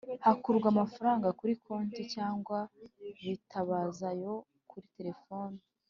[0.25, 2.57] Hakurwa amafaranga kuri konti cyangwa
[3.23, 4.33] bitabaza ayo
[4.69, 5.59] kuri telefoni